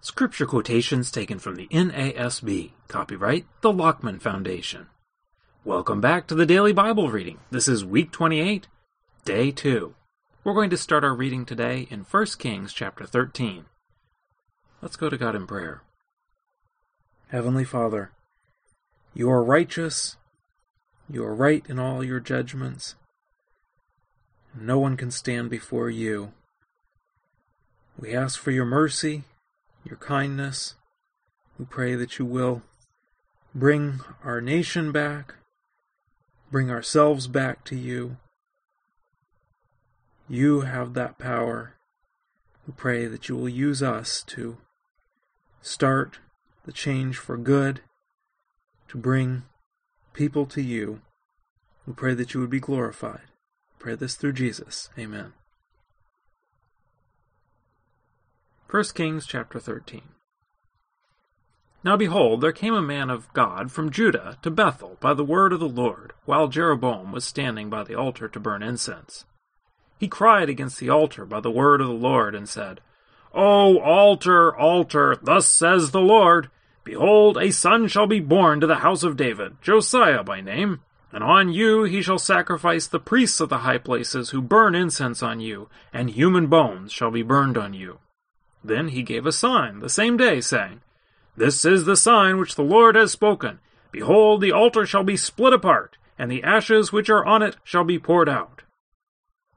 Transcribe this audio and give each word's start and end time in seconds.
Scripture 0.00 0.46
quotations 0.46 1.10
taken 1.10 1.40
from 1.40 1.56
the 1.56 1.66
NASB. 1.68 2.70
Copyright 2.86 3.46
the 3.62 3.72
Lockman 3.72 4.20
Foundation. 4.20 4.86
Welcome 5.64 6.00
back 6.00 6.28
to 6.28 6.36
the 6.36 6.46
Daily 6.46 6.72
Bible 6.72 7.10
Reading. 7.10 7.38
This 7.50 7.66
is 7.66 7.84
week 7.84 8.12
28, 8.12 8.68
day 9.24 9.50
2. 9.50 9.94
We're 10.44 10.54
going 10.54 10.70
to 10.70 10.76
start 10.76 11.02
our 11.02 11.14
reading 11.14 11.44
today 11.44 11.88
in 11.90 12.06
1 12.08 12.26
Kings 12.38 12.72
chapter 12.72 13.06
13. 13.06 13.64
Let's 14.80 14.94
go 14.94 15.10
to 15.10 15.18
God 15.18 15.34
in 15.34 15.48
prayer. 15.48 15.82
Heavenly 17.30 17.64
Father, 17.64 18.12
you 19.14 19.28
are 19.28 19.42
righteous. 19.42 20.16
You 21.10 21.24
are 21.24 21.34
right 21.34 21.64
in 21.68 21.80
all 21.80 22.04
your 22.04 22.20
judgments. 22.20 22.94
No 24.58 24.78
one 24.78 24.96
can 24.96 25.10
stand 25.10 25.50
before 25.50 25.90
you. 25.90 26.32
We 27.98 28.14
ask 28.14 28.38
for 28.38 28.52
your 28.52 28.64
mercy 28.64 29.24
your 29.88 29.98
kindness. 29.98 30.74
We 31.58 31.64
pray 31.64 31.94
that 31.94 32.18
you 32.18 32.24
will 32.24 32.62
bring 33.54 34.00
our 34.22 34.40
nation 34.40 34.92
back, 34.92 35.34
bring 36.50 36.70
ourselves 36.70 37.26
back 37.26 37.64
to 37.64 37.76
you. 37.76 38.16
You 40.28 40.60
have 40.60 40.94
that 40.94 41.18
power. 41.18 41.74
We 42.66 42.74
pray 42.76 43.06
that 43.06 43.28
you 43.28 43.36
will 43.36 43.48
use 43.48 43.82
us 43.82 44.22
to 44.28 44.58
start 45.62 46.18
the 46.64 46.72
change 46.72 47.16
for 47.16 47.36
good, 47.36 47.80
to 48.88 48.98
bring 48.98 49.44
people 50.12 50.44
to 50.46 50.62
you. 50.62 51.00
We 51.86 51.94
pray 51.94 52.14
that 52.14 52.34
you 52.34 52.40
would 52.40 52.50
be 52.50 52.60
glorified. 52.60 53.22
pray 53.78 53.94
this 53.94 54.14
through 54.14 54.34
Jesus. 54.34 54.90
Amen. 54.98 55.32
1 58.70 58.84
Kings 58.94 59.26
chapter 59.26 59.58
13. 59.58 60.02
Now 61.82 61.96
behold, 61.96 62.42
there 62.42 62.52
came 62.52 62.74
a 62.74 62.82
man 62.82 63.08
of 63.08 63.32
God 63.32 63.72
from 63.72 63.88
Judah 63.88 64.36
to 64.42 64.50
Bethel 64.50 64.98
by 65.00 65.14
the 65.14 65.24
word 65.24 65.54
of 65.54 65.60
the 65.60 65.66
Lord, 65.66 66.12
while 66.26 66.48
Jeroboam 66.48 67.10
was 67.10 67.24
standing 67.24 67.70
by 67.70 67.82
the 67.82 67.94
altar 67.94 68.28
to 68.28 68.38
burn 68.38 68.62
incense. 68.62 69.24
He 69.98 70.06
cried 70.06 70.50
against 70.50 70.80
the 70.80 70.90
altar 70.90 71.24
by 71.24 71.40
the 71.40 71.50
word 71.50 71.80
of 71.80 71.86
the 71.86 71.94
Lord, 71.94 72.34
and 72.34 72.46
said, 72.46 72.82
O 73.32 73.78
altar, 73.78 74.54
altar, 74.54 75.16
thus 75.22 75.46
says 75.46 75.90
the 75.90 76.02
Lord, 76.02 76.50
Behold, 76.84 77.38
a 77.38 77.50
son 77.50 77.88
shall 77.88 78.06
be 78.06 78.20
born 78.20 78.60
to 78.60 78.66
the 78.66 78.84
house 78.84 79.02
of 79.02 79.16
David, 79.16 79.62
Josiah 79.62 80.22
by 80.22 80.42
name, 80.42 80.82
and 81.10 81.24
on 81.24 81.50
you 81.50 81.84
he 81.84 82.02
shall 82.02 82.18
sacrifice 82.18 82.86
the 82.86 83.00
priests 83.00 83.40
of 83.40 83.48
the 83.48 83.60
high 83.60 83.78
places 83.78 84.28
who 84.28 84.42
burn 84.42 84.74
incense 84.74 85.22
on 85.22 85.40
you, 85.40 85.70
and 85.90 86.10
human 86.10 86.48
bones 86.48 86.92
shall 86.92 87.10
be 87.10 87.22
burned 87.22 87.56
on 87.56 87.72
you. 87.72 88.00
Then 88.64 88.88
he 88.88 89.02
gave 89.02 89.26
a 89.26 89.32
sign 89.32 89.80
the 89.80 89.88
same 89.88 90.16
day, 90.16 90.40
saying, 90.40 90.80
This 91.36 91.64
is 91.64 91.84
the 91.84 91.96
sign 91.96 92.38
which 92.38 92.54
the 92.54 92.62
Lord 92.62 92.96
has 92.96 93.12
spoken. 93.12 93.60
Behold, 93.92 94.40
the 94.40 94.52
altar 94.52 94.84
shall 94.84 95.04
be 95.04 95.16
split 95.16 95.52
apart, 95.52 95.96
and 96.18 96.30
the 96.30 96.42
ashes 96.42 96.92
which 96.92 97.08
are 97.08 97.24
on 97.24 97.42
it 97.42 97.56
shall 97.64 97.84
be 97.84 97.98
poured 97.98 98.28
out. 98.28 98.62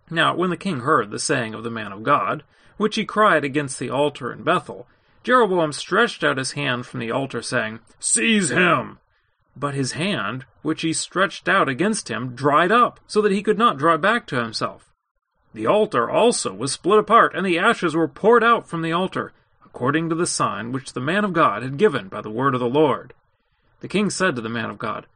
Now, 0.09 0.35
when 0.35 0.49
the 0.49 0.57
king 0.57 0.81
heard 0.81 1.09
the 1.09 1.19
saying 1.19 1.53
of 1.53 1.63
the 1.63 1.71
man 1.71 1.91
of 1.91 2.03
God, 2.03 2.43
which 2.77 2.95
he 2.95 3.05
cried 3.05 3.43
against 3.43 3.79
the 3.79 3.89
altar 3.89 4.31
in 4.31 4.43
Bethel, 4.43 4.87
Jeroboam 5.23 5.71
stretched 5.71 6.23
out 6.23 6.37
his 6.37 6.53
hand 6.53 6.85
from 6.85 6.99
the 6.99 7.11
altar, 7.11 7.41
saying, 7.41 7.79
Seize 7.99 8.49
him! 8.49 8.99
But 9.55 9.73
his 9.73 9.93
hand, 9.93 10.45
which 10.61 10.81
he 10.81 10.93
stretched 10.93 11.47
out 11.47 11.69
against 11.69 12.09
him, 12.09 12.35
dried 12.35 12.71
up, 12.71 12.99
so 13.05 13.21
that 13.21 13.31
he 13.31 13.43
could 13.43 13.57
not 13.57 13.77
draw 13.77 13.97
back 13.97 14.25
to 14.27 14.41
himself. 14.41 14.90
The 15.53 15.67
altar 15.67 16.09
also 16.09 16.53
was 16.53 16.71
split 16.71 16.99
apart, 16.99 17.35
and 17.35 17.45
the 17.45 17.59
ashes 17.59 17.95
were 17.95 18.07
poured 18.07 18.43
out 18.43 18.67
from 18.67 18.81
the 18.81 18.93
altar, 18.93 19.33
according 19.65 20.09
to 20.09 20.15
the 20.15 20.27
sign 20.27 20.71
which 20.71 20.93
the 20.93 21.01
man 21.01 21.25
of 21.25 21.33
God 21.33 21.63
had 21.63 21.77
given 21.77 22.07
by 22.07 22.21
the 22.21 22.29
word 22.29 22.53
of 22.53 22.59
the 22.59 22.69
Lord. 22.69 23.13
The 23.81 23.87
king 23.87 24.09
said 24.09 24.35
to 24.35 24.41
the 24.41 24.49
man 24.49 24.69
of 24.69 24.77
God, 24.77 25.07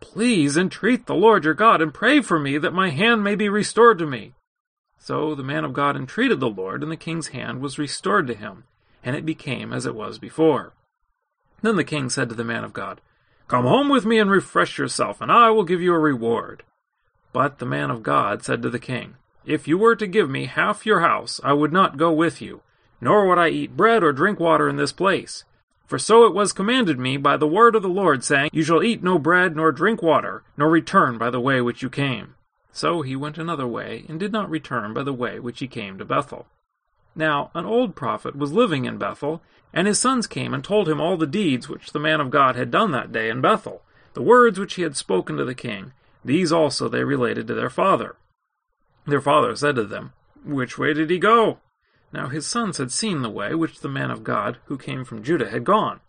Please 0.00 0.56
entreat 0.56 1.06
the 1.06 1.14
Lord 1.14 1.44
your 1.44 1.54
God, 1.54 1.82
and 1.82 1.92
pray 1.92 2.20
for 2.20 2.38
me 2.38 2.58
that 2.58 2.72
my 2.72 2.90
hand 2.90 3.22
may 3.22 3.34
be 3.34 3.48
restored 3.48 3.98
to 3.98 4.06
me. 4.06 4.32
So 4.98 5.34
the 5.34 5.42
man 5.42 5.64
of 5.64 5.72
God 5.72 5.96
entreated 5.96 6.40
the 6.40 6.48
Lord, 6.48 6.82
and 6.82 6.90
the 6.90 6.96
king's 6.96 7.28
hand 7.28 7.60
was 7.60 7.78
restored 7.78 8.26
to 8.28 8.34
him, 8.34 8.64
and 9.04 9.14
it 9.14 9.26
became 9.26 9.72
as 9.72 9.86
it 9.86 9.94
was 9.94 10.18
before. 10.18 10.72
Then 11.62 11.76
the 11.76 11.84
king 11.84 12.10
said 12.10 12.28
to 12.28 12.34
the 12.34 12.44
man 12.44 12.64
of 12.64 12.72
God, 12.72 13.00
Come 13.48 13.64
home 13.64 13.88
with 13.88 14.04
me 14.04 14.18
and 14.18 14.30
refresh 14.30 14.78
yourself, 14.78 15.20
and 15.20 15.30
I 15.30 15.50
will 15.50 15.64
give 15.64 15.80
you 15.80 15.94
a 15.94 15.98
reward. 15.98 16.62
But 17.32 17.58
the 17.58 17.66
man 17.66 17.90
of 17.90 18.02
God 18.02 18.42
said 18.42 18.62
to 18.62 18.70
the 18.70 18.78
king, 18.78 19.14
if 19.46 19.68
you 19.68 19.78
were 19.78 19.94
to 19.96 20.06
give 20.06 20.28
me 20.28 20.46
half 20.46 20.84
your 20.84 21.00
house, 21.00 21.40
I 21.44 21.52
would 21.52 21.72
not 21.72 21.96
go 21.96 22.12
with 22.12 22.42
you, 22.42 22.62
nor 23.00 23.28
would 23.28 23.38
I 23.38 23.48
eat 23.48 23.76
bread 23.76 24.02
or 24.02 24.12
drink 24.12 24.40
water 24.40 24.68
in 24.68 24.76
this 24.76 24.92
place. 24.92 25.44
For 25.86 25.98
so 26.00 26.24
it 26.24 26.34
was 26.34 26.52
commanded 26.52 26.98
me 26.98 27.16
by 27.16 27.36
the 27.36 27.46
word 27.46 27.76
of 27.76 27.82
the 27.82 27.88
Lord, 27.88 28.24
saying, 28.24 28.50
You 28.52 28.64
shall 28.64 28.82
eat 28.82 29.04
no 29.04 29.20
bread 29.20 29.54
nor 29.54 29.70
drink 29.70 30.02
water, 30.02 30.42
nor 30.56 30.68
return 30.68 31.16
by 31.16 31.30
the 31.30 31.40
way 31.40 31.60
which 31.60 31.80
you 31.80 31.88
came. 31.88 32.34
So 32.72 33.02
he 33.02 33.14
went 33.14 33.38
another 33.38 33.68
way, 33.68 34.04
and 34.08 34.18
did 34.18 34.32
not 34.32 34.50
return 34.50 34.92
by 34.92 35.04
the 35.04 35.12
way 35.12 35.38
which 35.38 35.60
he 35.60 35.68
came 35.68 35.96
to 35.96 36.04
Bethel. 36.04 36.46
Now 37.14 37.50
an 37.54 37.64
old 37.64 37.94
prophet 37.94 38.36
was 38.36 38.52
living 38.52 38.84
in 38.84 38.98
Bethel, 38.98 39.42
and 39.72 39.86
his 39.86 40.00
sons 40.00 40.26
came 40.26 40.52
and 40.52 40.64
told 40.64 40.88
him 40.88 41.00
all 41.00 41.16
the 41.16 41.26
deeds 41.26 41.68
which 41.68 41.92
the 41.92 42.00
man 42.00 42.20
of 42.20 42.30
God 42.30 42.56
had 42.56 42.70
done 42.72 42.90
that 42.90 43.12
day 43.12 43.30
in 43.30 43.40
Bethel, 43.40 43.82
the 44.14 44.22
words 44.22 44.58
which 44.58 44.74
he 44.74 44.82
had 44.82 44.96
spoken 44.96 45.36
to 45.36 45.44
the 45.44 45.54
king. 45.54 45.92
These 46.24 46.50
also 46.50 46.88
they 46.88 47.04
related 47.04 47.46
to 47.46 47.54
their 47.54 47.70
father. 47.70 48.16
Their 49.06 49.20
father 49.20 49.54
said 49.54 49.76
to 49.76 49.84
them, 49.84 50.12
Which 50.44 50.78
way 50.78 50.92
did 50.92 51.10
he 51.10 51.18
go? 51.18 51.58
Now 52.12 52.28
his 52.28 52.46
sons 52.46 52.78
had 52.78 52.90
seen 52.90 53.22
the 53.22 53.30
way 53.30 53.54
which 53.54 53.80
the 53.80 53.88
man 53.88 54.10
of 54.10 54.24
God, 54.24 54.58
who 54.66 54.78
came 54.78 55.04
from 55.04 55.22
Judah, 55.22 55.50
had 55.50 55.64
gone. 55.64 56.00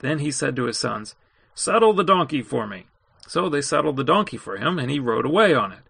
Then 0.00 0.18
he 0.18 0.30
said 0.30 0.56
to 0.56 0.64
his 0.64 0.78
sons, 0.78 1.14
Saddle 1.54 1.92
the 1.92 2.04
donkey 2.04 2.42
for 2.42 2.66
me. 2.66 2.86
So 3.26 3.48
they 3.48 3.60
saddled 3.60 3.96
the 3.96 4.04
donkey 4.04 4.36
for 4.36 4.56
him, 4.56 4.78
and 4.78 4.90
he 4.90 4.98
rode 4.98 5.26
away 5.26 5.54
on 5.54 5.72
it. 5.72 5.82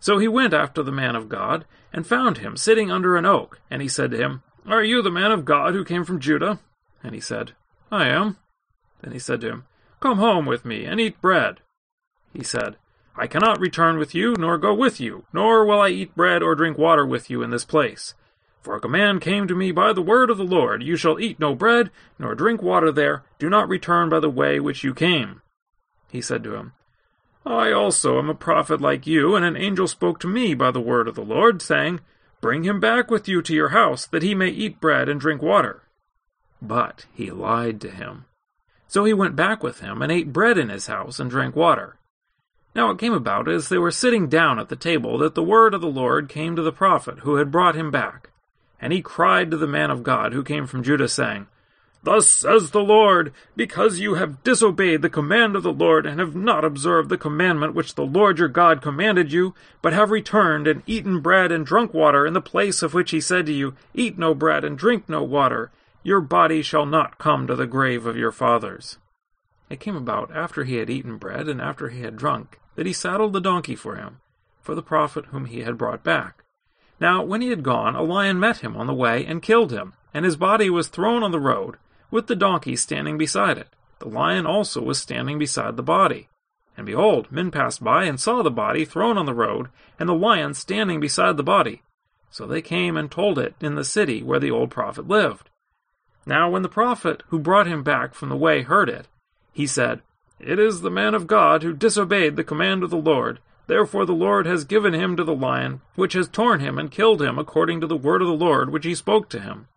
So 0.00 0.18
he 0.18 0.28
went 0.28 0.52
after 0.52 0.82
the 0.82 0.92
man 0.92 1.16
of 1.16 1.28
God, 1.28 1.64
and 1.92 2.06
found 2.06 2.38
him 2.38 2.56
sitting 2.56 2.90
under 2.90 3.16
an 3.16 3.24
oak, 3.24 3.60
and 3.70 3.80
he 3.80 3.88
said 3.88 4.10
to 4.10 4.16
him, 4.16 4.42
Are 4.66 4.82
you 4.82 5.00
the 5.00 5.10
man 5.10 5.30
of 5.30 5.44
God 5.44 5.74
who 5.74 5.84
came 5.84 6.04
from 6.04 6.20
Judah? 6.20 6.58
And 7.02 7.14
he 7.14 7.20
said, 7.20 7.52
I 7.90 8.08
am. 8.08 8.36
Then 9.02 9.12
he 9.12 9.18
said 9.18 9.40
to 9.42 9.48
him, 9.48 9.64
Come 10.00 10.18
home 10.18 10.46
with 10.46 10.64
me, 10.64 10.84
and 10.84 11.00
eat 11.00 11.20
bread. 11.20 11.60
He 12.32 12.42
said, 12.42 12.76
I 13.16 13.26
cannot 13.26 13.60
return 13.60 13.98
with 13.98 14.14
you, 14.14 14.34
nor 14.38 14.58
go 14.58 14.74
with 14.74 15.00
you, 15.00 15.24
nor 15.32 15.64
will 15.64 15.80
I 15.80 15.90
eat 15.90 16.16
bread 16.16 16.42
or 16.42 16.54
drink 16.54 16.76
water 16.76 17.06
with 17.06 17.30
you 17.30 17.42
in 17.42 17.50
this 17.50 17.64
place. 17.64 18.14
For 18.60 18.74
a 18.74 18.80
command 18.80 19.20
came 19.20 19.46
to 19.46 19.54
me 19.54 19.72
by 19.72 19.92
the 19.92 20.02
word 20.02 20.30
of 20.30 20.38
the 20.38 20.44
Lord, 20.44 20.82
You 20.82 20.96
shall 20.96 21.20
eat 21.20 21.38
no 21.38 21.54
bread, 21.54 21.90
nor 22.18 22.34
drink 22.34 22.62
water 22.62 22.90
there, 22.90 23.22
do 23.38 23.48
not 23.48 23.68
return 23.68 24.08
by 24.08 24.20
the 24.20 24.30
way 24.30 24.58
which 24.58 24.82
you 24.82 24.94
came. 24.94 25.42
He 26.10 26.20
said 26.20 26.42
to 26.44 26.54
him, 26.54 26.72
I 27.46 27.72
also 27.72 28.18
am 28.18 28.30
a 28.30 28.34
prophet 28.34 28.80
like 28.80 29.06
you, 29.06 29.36
and 29.36 29.44
an 29.44 29.56
angel 29.56 29.86
spoke 29.86 30.18
to 30.20 30.28
me 30.28 30.54
by 30.54 30.70
the 30.70 30.80
word 30.80 31.06
of 31.06 31.14
the 31.14 31.24
Lord, 31.24 31.60
saying, 31.60 32.00
Bring 32.40 32.64
him 32.64 32.80
back 32.80 33.10
with 33.10 33.28
you 33.28 33.42
to 33.42 33.54
your 33.54 33.68
house, 33.68 34.06
that 34.06 34.22
he 34.22 34.34
may 34.34 34.48
eat 34.48 34.80
bread 34.80 35.08
and 35.08 35.20
drink 35.20 35.42
water. 35.42 35.82
But 36.62 37.04
he 37.12 37.30
lied 37.30 37.80
to 37.82 37.90
him. 37.90 38.24
So 38.88 39.04
he 39.04 39.12
went 39.12 39.36
back 39.36 39.62
with 39.62 39.80
him, 39.80 40.00
and 40.00 40.10
ate 40.10 40.32
bread 40.32 40.56
in 40.56 40.70
his 40.70 40.86
house, 40.86 41.20
and 41.20 41.30
drank 41.30 41.54
water. 41.54 41.98
Now 42.74 42.90
it 42.90 42.98
came 42.98 43.12
about 43.12 43.48
as 43.48 43.68
they 43.68 43.78
were 43.78 43.92
sitting 43.92 44.28
down 44.28 44.58
at 44.58 44.68
the 44.68 44.74
table 44.74 45.16
that 45.18 45.36
the 45.36 45.44
word 45.44 45.74
of 45.74 45.80
the 45.80 45.86
Lord 45.86 46.28
came 46.28 46.56
to 46.56 46.62
the 46.62 46.72
prophet 46.72 47.20
who 47.20 47.36
had 47.36 47.52
brought 47.52 47.76
him 47.76 47.92
back. 47.92 48.30
And 48.80 48.92
he 48.92 49.00
cried 49.00 49.52
to 49.52 49.56
the 49.56 49.68
man 49.68 49.92
of 49.92 50.02
God 50.02 50.32
who 50.32 50.42
came 50.42 50.66
from 50.66 50.82
Judah, 50.82 51.08
saying, 51.08 51.46
Thus 52.02 52.28
says 52.28 52.72
the 52.72 52.82
Lord, 52.82 53.32
because 53.54 54.00
you 54.00 54.14
have 54.14 54.42
disobeyed 54.42 55.02
the 55.02 55.08
command 55.08 55.54
of 55.54 55.62
the 55.62 55.72
Lord, 55.72 56.04
and 56.04 56.18
have 56.18 56.34
not 56.34 56.64
observed 56.64 57.08
the 57.08 57.16
commandment 57.16 57.74
which 57.74 57.94
the 57.94 58.04
Lord 58.04 58.40
your 58.40 58.48
God 58.48 58.82
commanded 58.82 59.32
you, 59.32 59.54
but 59.80 59.92
have 59.92 60.10
returned 60.10 60.66
and 60.66 60.82
eaten 60.84 61.20
bread 61.20 61.52
and 61.52 61.64
drunk 61.64 61.94
water 61.94 62.26
in 62.26 62.34
the 62.34 62.42
place 62.42 62.82
of 62.82 62.92
which 62.92 63.12
he 63.12 63.20
said 63.20 63.46
to 63.46 63.52
you, 63.52 63.74
Eat 63.94 64.18
no 64.18 64.34
bread 64.34 64.64
and 64.64 64.76
drink 64.76 65.08
no 65.08 65.22
water, 65.22 65.70
your 66.02 66.20
body 66.20 66.60
shall 66.60 66.84
not 66.84 67.18
come 67.18 67.46
to 67.46 67.54
the 67.54 67.68
grave 67.68 68.04
of 68.04 68.16
your 68.16 68.32
fathers. 68.32 68.98
It 69.70 69.80
came 69.80 69.96
about 69.96 70.34
after 70.34 70.64
he 70.64 70.76
had 70.76 70.90
eaten 70.90 71.16
bread 71.16 71.48
and 71.48 71.60
after 71.60 71.88
he 71.88 72.02
had 72.02 72.16
drunk 72.16 72.58
that 72.74 72.86
he 72.86 72.92
saddled 72.92 73.32
the 73.32 73.40
donkey 73.40 73.74
for 73.74 73.96
him, 73.96 74.20
for 74.60 74.74
the 74.74 74.82
prophet 74.82 75.26
whom 75.26 75.46
he 75.46 75.60
had 75.60 75.78
brought 75.78 76.02
back. 76.02 76.44
Now, 77.00 77.22
when 77.22 77.40
he 77.40 77.50
had 77.50 77.62
gone, 77.62 77.94
a 77.94 78.02
lion 78.02 78.38
met 78.38 78.58
him 78.58 78.76
on 78.76 78.86
the 78.86 78.94
way 78.94 79.24
and 79.26 79.42
killed 79.42 79.72
him, 79.72 79.94
and 80.12 80.24
his 80.24 80.36
body 80.36 80.70
was 80.70 80.88
thrown 80.88 81.22
on 81.22 81.32
the 81.32 81.40
road, 81.40 81.76
with 82.10 82.28
the 82.28 82.36
donkey 82.36 82.76
standing 82.76 83.18
beside 83.18 83.58
it. 83.58 83.68
The 83.98 84.08
lion 84.08 84.46
also 84.46 84.80
was 84.82 85.00
standing 85.00 85.38
beside 85.38 85.76
the 85.76 85.82
body. 85.82 86.28
And 86.76 86.86
behold, 86.86 87.30
men 87.30 87.50
passed 87.50 87.82
by 87.82 88.04
and 88.04 88.18
saw 88.18 88.42
the 88.42 88.50
body 88.50 88.84
thrown 88.84 89.16
on 89.18 89.26
the 89.26 89.34
road, 89.34 89.68
and 89.98 90.08
the 90.08 90.14
lion 90.14 90.54
standing 90.54 91.00
beside 91.00 91.36
the 91.36 91.42
body. 91.42 91.82
So 92.30 92.46
they 92.46 92.62
came 92.62 92.96
and 92.96 93.10
told 93.10 93.38
it 93.38 93.54
in 93.60 93.74
the 93.74 93.84
city 93.84 94.22
where 94.22 94.40
the 94.40 94.50
old 94.50 94.70
prophet 94.70 95.06
lived. 95.06 95.50
Now, 96.26 96.50
when 96.50 96.62
the 96.62 96.68
prophet 96.68 97.22
who 97.28 97.38
brought 97.38 97.66
him 97.66 97.82
back 97.82 98.14
from 98.14 98.28
the 98.28 98.36
way 98.36 98.62
heard 98.62 98.88
it, 98.88 99.06
he 99.52 99.66
said, 99.66 100.00
it 100.40 100.58
is 100.58 100.80
the 100.80 100.90
man 100.90 101.14
of 101.14 101.26
God 101.26 101.62
who 101.62 101.72
disobeyed 101.72 102.36
the 102.36 102.44
command 102.44 102.82
of 102.82 102.90
the 102.90 102.96
Lord. 102.96 103.40
Therefore 103.66 104.04
the 104.04 104.12
Lord 104.12 104.46
has 104.46 104.64
given 104.64 104.92
him 104.92 105.16
to 105.16 105.24
the 105.24 105.34
lion, 105.34 105.80
which 105.94 106.12
has 106.12 106.28
torn 106.28 106.60
him 106.60 106.78
and 106.78 106.90
killed 106.90 107.22
him 107.22 107.38
according 107.38 107.80
to 107.80 107.86
the 107.86 107.96
word 107.96 108.20
of 108.20 108.28
the 108.28 108.34
Lord 108.34 108.70
which 108.70 108.84
he 108.84 108.94
spoke 108.94 109.28
to 109.30 109.40
him. 109.40 109.68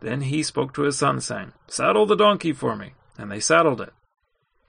Then 0.00 0.22
he 0.22 0.42
spoke 0.42 0.72
to 0.74 0.82
his 0.82 0.98
son, 0.98 1.20
saying, 1.20 1.52
Saddle 1.66 2.06
the 2.06 2.16
donkey 2.16 2.52
for 2.52 2.76
me. 2.76 2.92
And 3.16 3.30
they 3.30 3.40
saddled 3.40 3.80
it. 3.80 3.92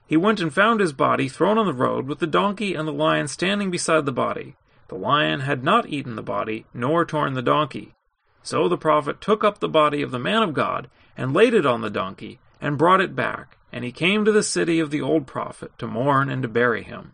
He 0.08 0.18
went 0.18 0.42
and 0.42 0.52
found 0.52 0.80
his 0.80 0.92
body 0.92 1.30
thrown 1.30 1.60
on 1.60 1.68
the 1.68 1.74
road, 1.74 2.08
with 2.08 2.18
the 2.18 2.26
donkey 2.26 2.74
and 2.74 2.88
the 2.88 2.92
lion 2.92 3.28
standing 3.28 3.70
beside 3.70 4.06
the 4.06 4.12
body. 4.12 4.56
The 4.88 4.96
lion 4.96 5.42
had 5.42 5.64
not 5.64 5.88
eaten 5.88 6.16
the 6.16 6.24
body, 6.24 6.66
nor 6.74 7.06
torn 7.06 7.36
the 7.36 7.44
donkey. 7.44 7.94
So 8.42 8.68
the 8.68 8.78
prophet 8.78 9.22
took 9.22 9.44
up 9.44 9.60
the 9.60 9.70
body 9.70 10.02
of 10.02 10.10
the 10.10 10.18
man 10.18 10.42
of 10.42 10.56
God, 10.56 10.90
and 11.16 11.32
laid 11.32 11.54
it 11.54 11.68
on 11.68 11.82
the 11.82 11.92
donkey, 11.92 12.40
and 12.60 12.76
brought 12.76 13.02
it 13.02 13.16
back. 13.16 13.59
And 13.72 13.84
he 13.84 13.92
came 13.92 14.26
to 14.26 14.32
the 14.32 14.44
city 14.44 14.80
of 14.80 14.90
the 14.90 15.02
old 15.02 15.28
prophet 15.28 15.72
to 15.78 15.88
mourn 15.88 16.30
and 16.30 16.42
to 16.42 16.48
bury 16.48 16.84
him. 16.84 17.14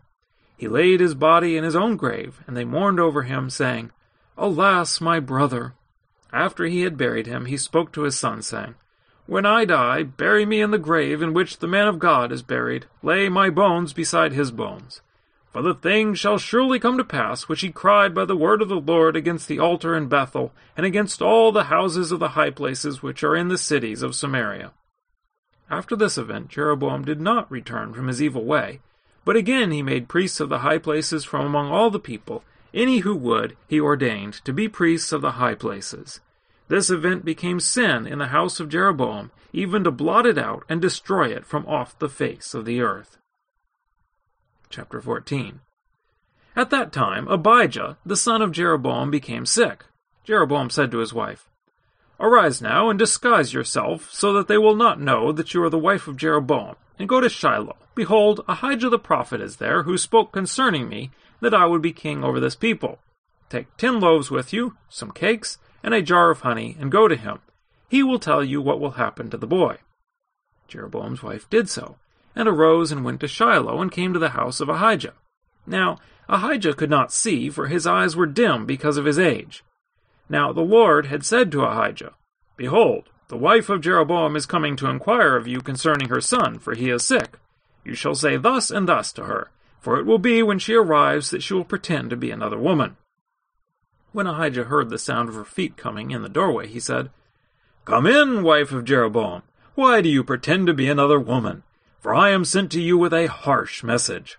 He 0.56 0.68
laid 0.68 1.00
his 1.00 1.14
body 1.14 1.56
in 1.56 1.64
his 1.64 1.76
own 1.76 1.96
grave, 1.96 2.40
and 2.46 2.56
they 2.56 2.64
mourned 2.64 2.98
over 2.98 3.24
him, 3.24 3.50
saying, 3.50 3.90
Alas, 4.38 5.00
my 5.00 5.20
brother! 5.20 5.74
After 6.32 6.64
he 6.64 6.82
had 6.82 6.96
buried 6.96 7.26
him, 7.26 7.44
he 7.44 7.56
spoke 7.56 7.92
to 7.92 8.02
his 8.02 8.18
son, 8.18 8.42
saying, 8.42 8.74
When 9.26 9.44
I 9.44 9.64
die, 9.64 10.02
bury 10.02 10.46
me 10.46 10.60
in 10.62 10.70
the 10.70 10.78
grave 10.78 11.22
in 11.22 11.34
which 11.34 11.58
the 11.58 11.66
man 11.66 11.88
of 11.88 11.98
God 11.98 12.32
is 12.32 12.42
buried, 12.42 12.86
lay 13.02 13.28
my 13.28 13.50
bones 13.50 13.92
beside 13.92 14.32
his 14.32 14.50
bones. 14.50 15.02
For 15.52 15.62
the 15.62 15.74
thing 15.74 16.14
shall 16.14 16.36
surely 16.36 16.78
come 16.78 16.98
to 16.98 17.04
pass 17.04 17.48
which 17.48 17.62
he 17.62 17.70
cried 17.70 18.14
by 18.14 18.26
the 18.26 18.36
word 18.36 18.60
of 18.60 18.68
the 18.68 18.80
Lord 18.80 19.16
against 19.16 19.48
the 19.48 19.58
altar 19.58 19.96
in 19.96 20.08
Bethel, 20.08 20.52
and 20.76 20.84
against 20.84 21.22
all 21.22 21.52
the 21.52 21.64
houses 21.64 22.12
of 22.12 22.18
the 22.18 22.30
high 22.30 22.50
places 22.50 23.02
which 23.02 23.24
are 23.24 23.34
in 23.34 23.48
the 23.48 23.56
cities 23.56 24.02
of 24.02 24.14
Samaria. 24.14 24.72
After 25.68 25.96
this 25.96 26.16
event, 26.16 26.48
Jeroboam 26.48 27.04
did 27.04 27.20
not 27.20 27.50
return 27.50 27.92
from 27.92 28.06
his 28.06 28.22
evil 28.22 28.44
way, 28.44 28.80
but 29.24 29.36
again 29.36 29.72
he 29.72 29.82
made 29.82 30.08
priests 30.08 30.38
of 30.38 30.48
the 30.48 30.58
high 30.58 30.78
places 30.78 31.24
from 31.24 31.44
among 31.44 31.70
all 31.70 31.90
the 31.90 31.98
people. 31.98 32.44
Any 32.72 32.98
who 32.98 33.16
would, 33.16 33.56
he 33.66 33.80
ordained 33.80 34.34
to 34.44 34.52
be 34.52 34.68
priests 34.68 35.12
of 35.12 35.22
the 35.22 35.32
high 35.32 35.54
places. 35.54 36.20
This 36.68 36.90
event 36.90 37.24
became 37.24 37.58
sin 37.58 38.06
in 38.06 38.18
the 38.18 38.28
house 38.28 38.60
of 38.60 38.68
Jeroboam, 38.68 39.30
even 39.52 39.82
to 39.84 39.90
blot 39.90 40.26
it 40.26 40.38
out 40.38 40.64
and 40.68 40.80
destroy 40.80 41.28
it 41.28 41.46
from 41.46 41.66
off 41.66 41.98
the 41.98 42.08
face 42.08 42.54
of 42.54 42.64
the 42.64 42.80
earth. 42.80 43.18
Chapter 44.68 45.00
14 45.00 45.60
At 46.54 46.70
that 46.70 46.92
time, 46.92 47.26
Abijah, 47.28 47.96
the 48.04 48.16
son 48.16 48.42
of 48.42 48.52
Jeroboam, 48.52 49.10
became 49.10 49.46
sick. 49.46 49.84
Jeroboam 50.24 50.70
said 50.70 50.90
to 50.90 50.98
his 50.98 51.14
wife, 51.14 51.48
Arise 52.18 52.62
now 52.62 52.88
and 52.88 52.98
disguise 52.98 53.52
yourself, 53.52 54.10
so 54.12 54.32
that 54.32 54.48
they 54.48 54.56
will 54.56 54.74
not 54.74 55.00
know 55.00 55.32
that 55.32 55.52
you 55.52 55.62
are 55.62 55.70
the 55.70 55.78
wife 55.78 56.08
of 56.08 56.16
Jeroboam, 56.16 56.76
and 56.98 57.08
go 57.08 57.20
to 57.20 57.28
Shiloh. 57.28 57.76
Behold, 57.94 58.40
Ahijah 58.48 58.88
the 58.88 58.98
prophet 58.98 59.40
is 59.40 59.56
there, 59.56 59.82
who 59.82 59.98
spoke 59.98 60.32
concerning 60.32 60.88
me 60.88 61.10
that 61.40 61.54
I 61.54 61.66
would 61.66 61.82
be 61.82 61.92
king 61.92 62.24
over 62.24 62.40
this 62.40 62.56
people. 62.56 62.98
Take 63.50 63.76
ten 63.76 64.00
loaves 64.00 64.30
with 64.30 64.52
you, 64.52 64.76
some 64.88 65.10
cakes, 65.10 65.58
and 65.82 65.92
a 65.92 66.00
jar 66.00 66.30
of 66.30 66.40
honey, 66.40 66.76
and 66.80 66.90
go 66.90 67.06
to 67.06 67.16
him. 67.16 67.40
He 67.88 68.02
will 68.02 68.18
tell 68.18 68.42
you 68.42 68.60
what 68.62 68.80
will 68.80 68.92
happen 68.92 69.30
to 69.30 69.36
the 69.36 69.46
boy. 69.46 69.76
Jeroboam's 70.68 71.22
wife 71.22 71.48
did 71.50 71.68
so, 71.68 71.96
and 72.34 72.48
arose 72.48 72.90
and 72.90 73.04
went 73.04 73.20
to 73.20 73.28
Shiloh, 73.28 73.80
and 73.80 73.92
came 73.92 74.12
to 74.14 74.18
the 74.18 74.30
house 74.30 74.60
of 74.60 74.68
Ahijah. 74.68 75.14
Now 75.66 75.98
Ahijah 76.28 76.74
could 76.74 76.90
not 76.90 77.12
see, 77.12 77.50
for 77.50 77.66
his 77.66 77.86
eyes 77.86 78.16
were 78.16 78.26
dim 78.26 78.66
because 78.66 78.96
of 78.96 79.04
his 79.04 79.18
age. 79.18 79.62
Now 80.28 80.52
the 80.52 80.62
Lord 80.62 81.06
had 81.06 81.24
said 81.24 81.52
to 81.52 81.64
Ahijah, 81.64 82.14
Behold, 82.56 83.10
the 83.28 83.36
wife 83.36 83.68
of 83.68 83.80
Jeroboam 83.80 84.36
is 84.36 84.46
coming 84.46 84.76
to 84.76 84.88
inquire 84.88 85.36
of 85.36 85.48
you 85.48 85.60
concerning 85.60 86.08
her 86.08 86.20
son, 86.20 86.58
for 86.58 86.74
he 86.74 86.90
is 86.90 87.04
sick. 87.04 87.38
You 87.84 87.94
shall 87.94 88.14
say 88.14 88.36
thus 88.36 88.70
and 88.70 88.88
thus 88.88 89.12
to 89.12 89.24
her, 89.24 89.50
for 89.80 89.98
it 89.98 90.06
will 90.06 90.18
be 90.18 90.42
when 90.42 90.58
she 90.58 90.74
arrives 90.74 91.30
that 91.30 91.42
she 91.42 91.54
will 91.54 91.64
pretend 91.64 92.10
to 92.10 92.16
be 92.16 92.30
another 92.30 92.58
woman. 92.58 92.96
When 94.12 94.26
Ahijah 94.26 94.64
heard 94.64 94.90
the 94.90 94.98
sound 94.98 95.28
of 95.28 95.34
her 95.34 95.44
feet 95.44 95.76
coming 95.76 96.10
in 96.10 96.22
the 96.22 96.28
doorway, 96.28 96.66
he 96.68 96.80
said, 96.80 97.10
Come 97.84 98.06
in, 98.06 98.42
wife 98.42 98.72
of 98.72 98.84
Jeroboam. 98.84 99.42
Why 99.74 100.00
do 100.00 100.08
you 100.08 100.24
pretend 100.24 100.66
to 100.66 100.74
be 100.74 100.88
another 100.88 101.20
woman? 101.20 101.62
For 102.00 102.14
I 102.14 102.30
am 102.30 102.44
sent 102.44 102.72
to 102.72 102.80
you 102.80 102.96
with 102.96 103.12
a 103.12 103.26
harsh 103.26 103.84
message. 103.84 104.38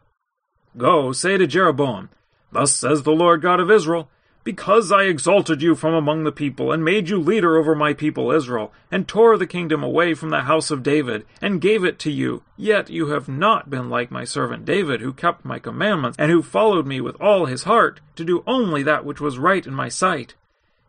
Go, 0.77 1.11
say 1.11 1.37
to 1.37 1.47
Jeroboam, 1.47 2.09
Thus 2.51 2.75
says 2.75 3.03
the 3.03 3.11
Lord 3.11 3.41
God 3.41 3.59
of 3.59 3.69
Israel, 3.69 4.09
because 4.47 4.93
I 4.93 5.03
exalted 5.03 5.61
you 5.61 5.75
from 5.75 5.93
among 5.93 6.23
the 6.23 6.31
people, 6.31 6.71
and 6.71 6.81
made 6.81 7.09
you 7.09 7.19
leader 7.19 7.57
over 7.57 7.75
my 7.75 7.93
people 7.93 8.31
Israel, 8.31 8.71
and 8.89 9.05
tore 9.05 9.37
the 9.37 9.45
kingdom 9.45 9.83
away 9.83 10.13
from 10.13 10.29
the 10.29 10.43
house 10.43 10.71
of 10.71 10.83
David, 10.83 11.25
and 11.41 11.59
gave 11.59 11.83
it 11.83 11.99
to 11.99 12.09
you, 12.09 12.43
yet 12.55 12.89
you 12.89 13.07
have 13.07 13.27
not 13.27 13.69
been 13.69 13.89
like 13.89 14.09
my 14.09 14.23
servant 14.23 14.63
David, 14.63 15.01
who 15.01 15.11
kept 15.11 15.43
my 15.43 15.59
commandments, 15.59 16.15
and 16.17 16.31
who 16.31 16.41
followed 16.41 16.87
me 16.87 17.01
with 17.01 17.19
all 17.19 17.45
his 17.45 17.63
heart, 17.63 17.99
to 18.15 18.23
do 18.23 18.41
only 18.47 18.83
that 18.83 19.03
which 19.03 19.19
was 19.19 19.37
right 19.37 19.67
in 19.67 19.73
my 19.73 19.89
sight. 19.89 20.33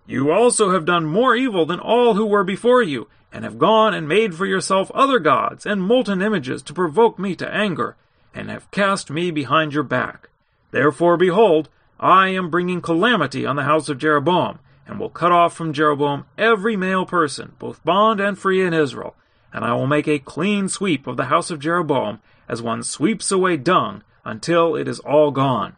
You 0.07 0.31
also 0.31 0.71
have 0.71 0.85
done 0.85 1.05
more 1.07 1.35
evil 1.35 1.67
than 1.67 1.81
all 1.81 2.15
who 2.15 2.27
were 2.27 2.45
before 2.45 2.85
you, 2.85 3.09
and 3.33 3.43
have 3.43 3.59
gone 3.59 3.93
and 3.93 4.07
made 4.07 4.37
for 4.37 4.47
yourself 4.47 4.89
other 4.95 5.19
gods 5.19 5.67
and 5.67 5.83
molten 5.83 6.23
images 6.23 6.63
to 6.63 6.73
provoke 6.73 7.19
me 7.19 7.35
to 7.35 7.53
anger, 7.53 7.97
and 8.33 8.51
have 8.51 8.71
cast 8.71 9.11
me 9.11 9.33
behind 9.33 9.75
your 9.75 9.83
back. 9.83 10.29
Therefore, 10.71 11.17
behold, 11.17 11.69
I 12.01 12.29
am 12.29 12.49
bringing 12.49 12.81
calamity 12.81 13.45
on 13.45 13.57
the 13.57 13.65
house 13.65 13.89
of 13.89 13.99
Jeroboam, 13.99 14.61
and 14.87 15.01
will 15.01 15.11
cut 15.11 15.33
off 15.33 15.55
from 15.55 15.73
Jeroboam 15.73 16.27
every 16.37 16.77
male 16.77 17.05
person, 17.05 17.57
both 17.59 17.85
bond 17.85 18.21
and 18.21 18.39
free 18.39 18.63
in 18.63 18.73
Israel, 18.73 19.17
and 19.53 19.65
I 19.65 19.73
will 19.73 19.89
make 19.89 20.07
a 20.07 20.21
clean 20.21 20.69
sweep 20.69 21.09
of 21.09 21.17
the 21.17 21.25
house 21.25 21.51
of 21.51 21.59
Jeroboam, 21.59 22.21
as 22.49 22.63
one 22.63 22.85
sweeps 22.85 23.33
away 23.33 23.57
dung, 23.57 24.05
until 24.25 24.77
it 24.77 24.87
is 24.87 25.01
all 25.01 25.33
gone. 25.33 25.75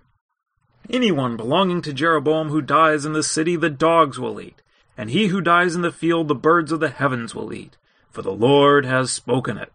Anyone 0.90 1.38
belonging 1.38 1.80
to 1.82 1.92
Jeroboam 1.92 2.48
who 2.48 2.60
dies 2.60 3.06
in 3.06 3.14
the 3.14 3.22
city 3.22 3.56
the 3.56 3.70
dogs 3.70 4.18
will 4.18 4.40
eat, 4.40 4.60
and 4.98 5.08
he 5.08 5.28
who 5.28 5.40
dies 5.40 5.74
in 5.74 5.80
the 5.80 5.90
field 5.90 6.28
the 6.28 6.34
birds 6.34 6.70
of 6.70 6.80
the 6.80 6.90
heavens 6.90 7.34
will 7.34 7.50
eat, 7.54 7.78
for 8.10 8.20
the 8.20 8.30
Lord 8.30 8.84
has 8.84 9.10
spoken 9.10 9.56
it. 9.56 9.72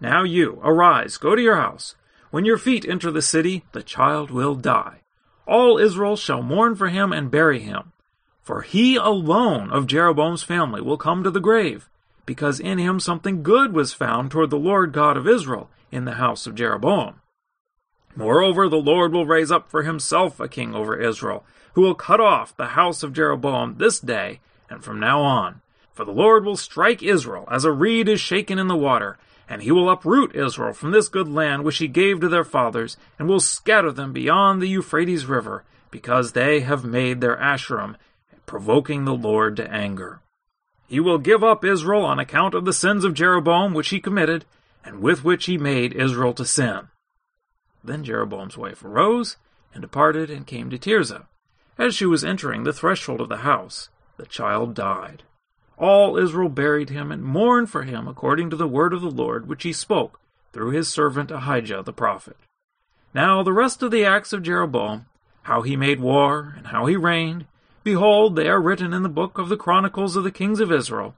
Now 0.00 0.22
you, 0.22 0.58
arise, 0.62 1.18
go 1.18 1.34
to 1.36 1.42
your 1.42 1.56
house. 1.56 1.96
When 2.30 2.46
your 2.46 2.58
feet 2.58 2.88
enter 2.88 3.10
the 3.10 3.20
city, 3.20 3.64
the 3.72 3.82
child 3.82 4.30
will 4.30 4.54
die 4.54 5.00
all 5.48 5.78
Israel 5.78 6.16
shall 6.16 6.42
mourn 6.42 6.76
for 6.76 6.88
him 6.88 7.12
and 7.12 7.30
bury 7.30 7.60
him. 7.60 7.92
For 8.42 8.62
he 8.62 8.96
alone 8.96 9.70
of 9.70 9.86
Jeroboam's 9.86 10.42
family 10.42 10.80
will 10.80 10.96
come 10.96 11.24
to 11.24 11.30
the 11.30 11.40
grave, 11.40 11.88
because 12.26 12.60
in 12.60 12.78
him 12.78 13.00
something 13.00 13.42
good 13.42 13.72
was 13.72 13.92
found 13.92 14.30
toward 14.30 14.50
the 14.50 14.58
Lord 14.58 14.92
God 14.92 15.16
of 15.16 15.26
Israel 15.26 15.70
in 15.90 16.04
the 16.04 16.14
house 16.14 16.46
of 16.46 16.54
Jeroboam. 16.54 17.20
Moreover, 18.14 18.68
the 18.68 18.76
Lord 18.76 19.12
will 19.12 19.26
raise 19.26 19.50
up 19.50 19.70
for 19.70 19.82
himself 19.82 20.40
a 20.40 20.48
king 20.48 20.74
over 20.74 20.96
Israel, 20.96 21.44
who 21.74 21.82
will 21.82 21.94
cut 21.94 22.20
off 22.20 22.56
the 22.56 22.68
house 22.68 23.02
of 23.02 23.12
Jeroboam 23.12 23.76
this 23.78 24.00
day 24.00 24.40
and 24.68 24.82
from 24.82 24.98
now 24.98 25.20
on. 25.20 25.60
For 25.92 26.04
the 26.04 26.12
Lord 26.12 26.44
will 26.44 26.56
strike 26.56 27.02
Israel 27.02 27.46
as 27.50 27.64
a 27.64 27.72
reed 27.72 28.08
is 28.08 28.20
shaken 28.20 28.58
in 28.58 28.68
the 28.68 28.76
water, 28.76 29.18
and 29.48 29.62
he 29.62 29.72
will 29.72 29.88
uproot 29.88 30.36
Israel 30.36 30.72
from 30.72 30.90
this 30.90 31.08
good 31.08 31.28
land 31.28 31.64
which 31.64 31.78
he 31.78 31.88
gave 31.88 32.20
to 32.20 32.28
their 32.28 32.44
fathers, 32.44 32.96
and 33.18 33.28
will 33.28 33.40
scatter 33.40 33.90
them 33.90 34.12
beyond 34.12 34.60
the 34.60 34.68
Euphrates 34.68 35.26
River, 35.26 35.64
because 35.90 36.32
they 36.32 36.60
have 36.60 36.84
made 36.84 37.20
their 37.20 37.36
Asherim, 37.36 37.96
provoking 38.44 39.04
the 39.04 39.14
Lord 39.14 39.56
to 39.56 39.70
anger. 39.70 40.20
He 40.86 41.00
will 41.00 41.18
give 41.18 41.42
up 41.42 41.64
Israel 41.64 42.04
on 42.04 42.18
account 42.18 42.54
of 42.54 42.64
the 42.64 42.72
sins 42.72 43.04
of 43.04 43.14
Jeroboam 43.14 43.72
which 43.72 43.88
he 43.88 44.00
committed, 44.00 44.44
and 44.84 45.00
with 45.00 45.24
which 45.24 45.46
he 45.46 45.56
made 45.56 45.92
Israel 45.94 46.34
to 46.34 46.44
sin. 46.44 46.88
Then 47.82 48.04
Jeroboam's 48.04 48.56
wife 48.56 48.84
arose, 48.84 49.36
and 49.72 49.80
departed, 49.80 50.30
and 50.30 50.46
came 50.46 50.70
to 50.70 50.78
Tirzah. 50.78 51.26
As 51.78 51.94
she 51.94 52.06
was 52.06 52.24
entering 52.24 52.64
the 52.64 52.72
threshold 52.72 53.20
of 53.20 53.28
the 53.28 53.38
house, 53.38 53.88
the 54.16 54.26
child 54.26 54.74
died 54.74 55.22
all 55.78 56.16
Israel 56.16 56.48
buried 56.48 56.90
him 56.90 57.12
and 57.12 57.22
mourned 57.22 57.70
for 57.70 57.84
him 57.84 58.08
according 58.08 58.50
to 58.50 58.56
the 58.56 58.68
word 58.68 58.92
of 58.92 59.00
the 59.00 59.10
Lord 59.10 59.48
which 59.48 59.62
he 59.62 59.72
spoke 59.72 60.20
through 60.52 60.70
his 60.70 60.88
servant 60.88 61.30
Ahijah 61.30 61.82
the 61.84 61.92
prophet. 61.92 62.36
Now 63.14 63.42
the 63.42 63.52
rest 63.52 63.82
of 63.82 63.90
the 63.90 64.04
acts 64.04 64.32
of 64.32 64.42
Jeroboam, 64.42 65.06
how 65.42 65.62
he 65.62 65.76
made 65.76 66.00
war 66.00 66.54
and 66.56 66.68
how 66.68 66.86
he 66.86 66.96
reigned, 66.96 67.46
behold, 67.84 68.36
they 68.36 68.48
are 68.48 68.60
written 68.60 68.92
in 68.92 69.02
the 69.02 69.08
book 69.08 69.38
of 69.38 69.48
the 69.48 69.56
chronicles 69.56 70.16
of 70.16 70.24
the 70.24 70.30
kings 70.30 70.60
of 70.60 70.72
Israel. 70.72 71.14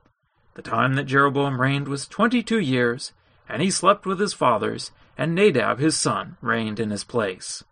The 0.55 0.63
time 0.63 0.95
that 0.95 1.07
Jeroboam 1.07 1.61
reigned 1.61 1.89
was 1.89 2.07
twenty 2.07 2.43
two 2.43 2.61
years, 2.61 3.13
and 3.49 3.63
he 3.63 3.71
slept 3.71 4.05
with 4.05 4.21
his 4.21 4.35
fathers, 4.35 4.91
and 5.17 5.35
Nadab 5.35 5.79
his 5.79 5.97
son 5.97 6.37
reigned 6.41 6.79
in 6.79 6.91
his 6.91 7.05
place. 7.05 7.65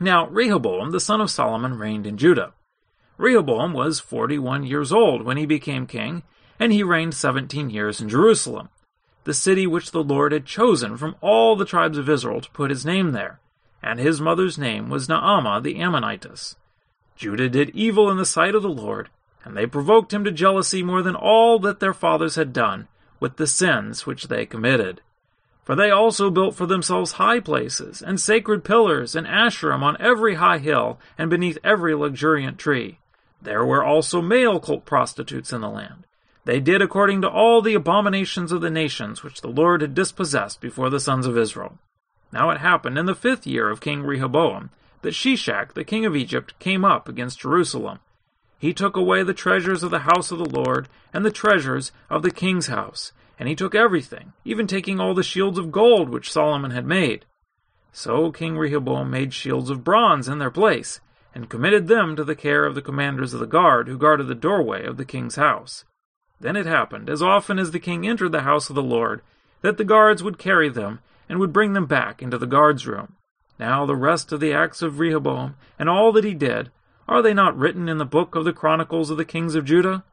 Now 0.00 0.26
Rehoboam 0.26 0.90
the 0.90 1.00
son 1.00 1.20
of 1.20 1.30
Solomon 1.30 1.78
reigned 1.78 2.06
in 2.06 2.16
Judah. 2.16 2.52
Rehoboam 3.16 3.72
was 3.72 4.00
forty 4.00 4.38
one 4.38 4.64
years 4.64 4.90
old 4.90 5.22
when 5.22 5.36
he 5.36 5.46
became 5.46 5.86
king, 5.86 6.24
and 6.58 6.72
he 6.72 6.82
reigned 6.82 7.14
seventeen 7.14 7.70
years 7.70 8.00
in 8.00 8.08
Jerusalem, 8.08 8.70
the 9.22 9.34
city 9.34 9.66
which 9.66 9.92
the 9.92 10.02
Lord 10.02 10.32
had 10.32 10.46
chosen 10.46 10.96
from 10.96 11.14
all 11.20 11.54
the 11.54 11.64
tribes 11.64 11.96
of 11.96 12.08
Israel 12.08 12.40
to 12.40 12.50
put 12.50 12.70
his 12.70 12.84
name 12.84 13.12
there, 13.12 13.40
and 13.82 14.00
his 14.00 14.20
mother's 14.20 14.58
name 14.58 14.90
was 14.90 15.06
Naamah 15.06 15.62
the 15.62 15.76
Ammonitess. 15.80 16.56
Judah 17.16 17.48
did 17.48 17.70
evil 17.70 18.10
in 18.10 18.16
the 18.16 18.26
sight 18.26 18.56
of 18.56 18.62
the 18.62 18.68
Lord, 18.68 19.10
and 19.44 19.56
they 19.56 19.66
provoked 19.66 20.12
him 20.12 20.24
to 20.24 20.32
jealousy 20.32 20.82
more 20.82 21.02
than 21.02 21.14
all 21.14 21.58
that 21.60 21.78
their 21.78 21.94
fathers 21.94 22.34
had 22.34 22.52
done, 22.52 22.88
with 23.20 23.36
the 23.36 23.46
sins 23.46 24.06
which 24.06 24.24
they 24.24 24.44
committed. 24.44 25.00
For 25.62 25.76
they 25.76 25.90
also 25.90 26.30
built 26.30 26.56
for 26.56 26.66
themselves 26.66 27.12
high 27.12 27.40
places, 27.40 28.02
and 28.02 28.20
sacred 28.20 28.64
pillars, 28.64 29.14
and 29.14 29.26
asherim 29.26 29.82
on 29.82 29.96
every 30.00 30.34
high 30.34 30.58
hill, 30.58 30.98
and 31.16 31.30
beneath 31.30 31.58
every 31.62 31.94
luxuriant 31.94 32.58
tree. 32.58 32.98
There 33.44 33.64
were 33.64 33.84
also 33.84 34.22
male 34.22 34.58
cult 34.58 34.86
prostitutes 34.86 35.52
in 35.52 35.60
the 35.60 35.68
land. 35.68 36.06
They 36.46 36.60
did 36.60 36.80
according 36.80 37.20
to 37.22 37.28
all 37.28 37.60
the 37.60 37.74
abominations 37.74 38.52
of 38.52 38.62
the 38.62 38.70
nations 38.70 39.22
which 39.22 39.42
the 39.42 39.48
Lord 39.48 39.82
had 39.82 39.94
dispossessed 39.94 40.60
before 40.60 40.90
the 40.90 41.00
sons 41.00 41.26
of 41.26 41.38
Israel. 41.38 41.78
Now 42.32 42.50
it 42.50 42.58
happened 42.58 42.98
in 42.98 43.06
the 43.06 43.14
fifth 43.14 43.46
year 43.46 43.68
of 43.68 43.80
King 43.80 44.02
Rehoboam 44.02 44.70
that 45.02 45.14
Shishak, 45.14 45.74
the 45.74 45.84
king 45.84 46.06
of 46.06 46.16
Egypt, 46.16 46.58
came 46.58 46.84
up 46.86 47.06
against 47.06 47.40
Jerusalem. 47.40 48.00
He 48.58 48.72
took 48.72 48.96
away 48.96 49.22
the 49.22 49.34
treasures 49.34 49.82
of 49.82 49.90
the 49.90 50.00
house 50.00 50.30
of 50.30 50.38
the 50.38 50.48
Lord 50.48 50.88
and 51.12 51.24
the 51.24 51.30
treasures 51.30 51.92
of 52.08 52.22
the 52.22 52.30
king's 52.30 52.68
house, 52.68 53.12
and 53.38 53.46
he 53.46 53.54
took 53.54 53.74
everything, 53.74 54.32
even 54.46 54.66
taking 54.66 54.98
all 54.98 55.12
the 55.12 55.22
shields 55.22 55.58
of 55.58 55.70
gold 55.70 56.08
which 56.08 56.32
Solomon 56.32 56.70
had 56.70 56.86
made. 56.86 57.26
So 57.92 58.32
King 58.32 58.56
Rehoboam 58.56 59.10
made 59.10 59.34
shields 59.34 59.68
of 59.68 59.84
bronze 59.84 60.28
in 60.28 60.38
their 60.38 60.50
place, 60.50 61.00
and 61.34 61.50
committed 61.50 61.88
them 61.88 62.14
to 62.16 62.24
the 62.24 62.36
care 62.36 62.64
of 62.64 62.74
the 62.74 62.82
commanders 62.82 63.34
of 63.34 63.40
the 63.40 63.46
guard 63.46 63.88
who 63.88 63.98
guarded 63.98 64.28
the 64.28 64.34
doorway 64.34 64.84
of 64.84 64.96
the 64.96 65.04
king's 65.04 65.36
house. 65.36 65.84
Then 66.40 66.56
it 66.56 66.66
happened, 66.66 67.10
as 67.10 67.22
often 67.22 67.58
as 67.58 67.72
the 67.72 67.80
king 67.80 68.06
entered 68.06 68.32
the 68.32 68.42
house 68.42 68.68
of 68.68 68.76
the 68.76 68.82
Lord, 68.82 69.22
that 69.62 69.76
the 69.76 69.84
guards 69.84 70.22
would 70.22 70.38
carry 70.38 70.68
them 70.68 71.00
and 71.28 71.38
would 71.38 71.52
bring 71.52 71.72
them 71.72 71.86
back 71.86 72.22
into 72.22 72.38
the 72.38 72.46
guard's 72.46 72.86
room. 72.86 73.16
Now 73.58 73.86
the 73.86 73.96
rest 73.96 74.30
of 74.30 74.40
the 74.40 74.52
acts 74.52 74.82
of 74.82 74.98
Rehoboam, 74.98 75.56
and 75.78 75.88
all 75.88 76.12
that 76.12 76.24
he 76.24 76.34
did, 76.34 76.70
are 77.08 77.22
they 77.22 77.34
not 77.34 77.56
written 77.56 77.88
in 77.88 77.98
the 77.98 78.04
book 78.04 78.34
of 78.34 78.44
the 78.44 78.52
Chronicles 78.52 79.10
of 79.10 79.16
the 79.16 79.24
kings 79.24 79.54
of 79.54 79.64
Judah? 79.64 80.04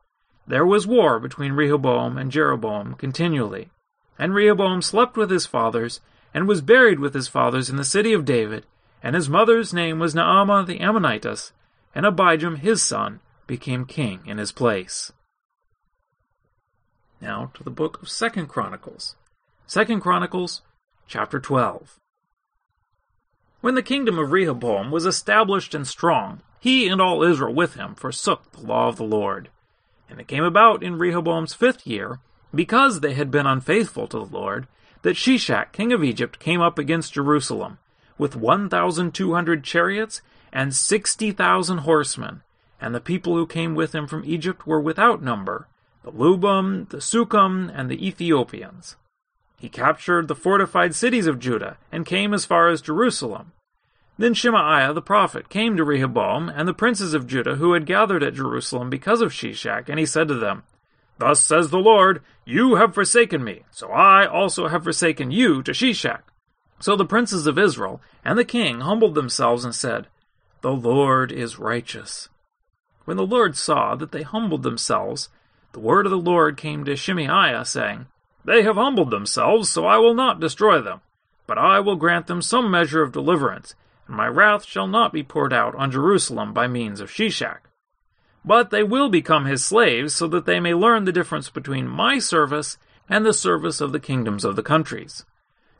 There 0.47 0.65
was 0.65 0.87
war 0.87 1.19
between 1.19 1.53
Rehoboam 1.53 2.17
and 2.17 2.31
Jeroboam 2.31 2.95
continually. 2.95 3.69
And 4.17 4.33
Rehoboam 4.33 4.81
slept 4.81 5.17
with 5.17 5.29
his 5.29 5.45
fathers, 5.45 6.01
and 6.33 6.47
was 6.47 6.61
buried 6.61 6.99
with 6.99 7.13
his 7.13 7.27
fathers 7.27 7.69
in 7.69 7.77
the 7.77 7.83
city 7.83 8.13
of 8.13 8.25
David, 8.25 8.65
and 9.03 9.15
his 9.15 9.29
mother's 9.29 9.73
name 9.73 9.99
was 9.99 10.13
Naamah 10.13 10.65
the 10.65 10.79
Ammonitess, 10.79 11.51
and 11.95 12.05
Abijam 12.05 12.59
his 12.59 12.81
son 12.83 13.19
became 13.47 13.85
king 13.85 14.21
in 14.25 14.37
his 14.37 14.51
place. 14.51 15.11
Now 17.19 17.51
to 17.53 17.63
the 17.63 17.69
book 17.69 18.01
of 18.01 18.09
Second 18.09 18.47
Chronicles. 18.47 19.15
Second 19.67 20.01
Chronicles, 20.01 20.61
chapter 21.07 21.39
12. 21.39 21.99
When 23.61 23.75
the 23.75 23.83
kingdom 23.83 24.17
of 24.17 24.31
Rehoboam 24.31 24.89
was 24.89 25.05
established 25.05 25.75
and 25.75 25.87
strong, 25.87 26.41
he 26.59 26.87
and 26.87 26.99
all 26.99 27.23
Israel 27.23 27.53
with 27.53 27.75
him 27.75 27.95
forsook 27.95 28.51
the 28.51 28.61
law 28.61 28.87
of 28.87 28.97
the 28.97 29.03
Lord. 29.03 29.49
And 30.09 30.19
it 30.19 30.27
came 30.27 30.43
about 30.43 30.83
in 30.83 30.97
Rehoboam's 30.97 31.53
fifth 31.53 31.85
year, 31.85 32.19
because 32.53 32.99
they 32.99 33.13
had 33.13 33.31
been 33.31 33.45
unfaithful 33.45 34.07
to 34.07 34.17
the 34.17 34.25
Lord, 34.25 34.67
that 35.03 35.15
Shishak 35.15 35.71
king 35.71 35.93
of 35.93 36.03
Egypt 36.03 36.39
came 36.39 36.61
up 36.61 36.77
against 36.77 37.13
Jerusalem, 37.13 37.77
with 38.17 38.35
one 38.35 38.69
thousand 38.69 39.13
two 39.13 39.33
hundred 39.33 39.63
chariots 39.63 40.21
and 40.51 40.75
sixty 40.75 41.31
thousand 41.31 41.79
horsemen, 41.79 42.41
and 42.79 42.93
the 42.93 42.99
people 42.99 43.35
who 43.35 43.45
came 43.45 43.75
with 43.75 43.93
him 43.93 44.07
from 44.07 44.25
Egypt 44.25 44.65
were 44.67 44.81
without 44.81 45.21
number, 45.21 45.67
the 46.03 46.11
Lubim, 46.11 46.89
the 46.89 46.97
Sukkim, 46.97 47.71
and 47.73 47.89
the 47.89 48.07
Ethiopians. 48.07 48.95
He 49.57 49.69
captured 49.69 50.27
the 50.27 50.35
fortified 50.35 50.95
cities 50.95 51.27
of 51.27 51.39
Judah, 51.39 51.77
and 51.91 52.05
came 52.05 52.33
as 52.33 52.45
far 52.45 52.67
as 52.67 52.81
Jerusalem. 52.81 53.51
Then 54.17 54.33
Shemaiah 54.33 54.93
the 54.93 55.01
prophet 55.01 55.49
came 55.49 55.77
to 55.77 55.83
Rehoboam 55.83 56.49
and 56.49 56.67
the 56.67 56.73
princes 56.73 57.13
of 57.13 57.27
Judah 57.27 57.55
who 57.55 57.73
had 57.73 57.85
gathered 57.85 58.23
at 58.23 58.33
Jerusalem 58.33 58.89
because 58.89 59.21
of 59.21 59.31
Shishak, 59.31 59.89
and 59.89 59.99
he 59.99 60.05
said 60.05 60.27
to 60.27 60.35
them, 60.35 60.63
Thus 61.17 61.39
says 61.43 61.69
the 61.69 61.79
Lord, 61.79 62.21
You 62.45 62.75
have 62.75 62.95
forsaken 62.95 63.43
me, 63.43 63.63
so 63.71 63.91
I 63.91 64.25
also 64.25 64.67
have 64.67 64.83
forsaken 64.83 65.31
you 65.31 65.61
to 65.63 65.71
Shishak. 65.71 66.21
So 66.81 66.95
the 66.95 67.05
princes 67.05 67.45
of 67.45 67.59
Israel 67.59 68.01
and 68.25 68.39
the 68.39 68.43
king 68.43 68.81
humbled 68.81 69.13
themselves 69.13 69.63
and 69.63 69.73
said, 69.73 70.07
The 70.61 70.71
Lord 70.71 71.31
is 71.31 71.59
righteous. 71.59 72.27
When 73.05 73.17
the 73.17 73.25
Lord 73.25 73.55
saw 73.55 73.95
that 73.95 74.11
they 74.11 74.23
humbled 74.23 74.63
themselves, 74.63 75.29
the 75.73 75.79
word 75.79 76.07
of 76.07 76.11
the 76.11 76.17
Lord 76.17 76.57
came 76.57 76.83
to 76.85 76.95
Shemaiah, 76.95 77.65
saying, 77.65 78.07
They 78.43 78.63
have 78.63 78.77
humbled 78.77 79.11
themselves, 79.11 79.69
so 79.69 79.85
I 79.85 79.97
will 79.97 80.15
not 80.15 80.39
destroy 80.39 80.81
them, 80.81 81.01
but 81.45 81.59
I 81.59 81.79
will 81.79 81.95
grant 81.95 82.25
them 82.25 82.41
some 82.41 82.71
measure 82.71 83.03
of 83.03 83.11
deliverance, 83.11 83.75
and 84.07 84.17
my 84.17 84.27
wrath 84.27 84.65
shall 84.65 84.87
not 84.87 85.13
be 85.13 85.21
poured 85.21 85.53
out 85.53 85.75
on 85.75 85.91
Jerusalem 85.91 86.51
by 86.51 86.67
means 86.67 86.99
of 86.99 87.11
Shishak. 87.11 87.59
But 88.43 88.71
they 88.71 88.81
will 88.81 89.09
become 89.09 89.45
his 89.45 89.63
slaves, 89.63 90.15
so 90.15 90.27
that 90.29 90.45
they 90.45 90.59
may 90.59 90.73
learn 90.73 91.05
the 91.05 91.11
difference 91.11 91.51
between 91.51 91.87
my 91.87 92.17
service 92.17 92.77
and 93.07 93.23
the 93.23 93.33
service 93.33 93.81
of 93.81 93.91
the 93.91 93.99
kingdoms 93.99 94.43
of 94.43 94.55
the 94.55 94.63
countries. 94.63 95.25